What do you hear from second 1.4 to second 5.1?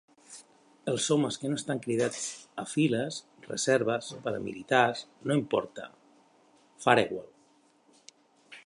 que no estan cridats a files, reserves, paramilitars,